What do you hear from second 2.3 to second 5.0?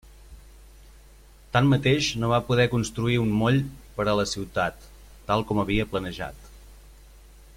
va poder construir un moll per a la ciutat,